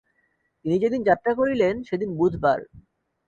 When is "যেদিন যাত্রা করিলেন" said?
0.79-1.75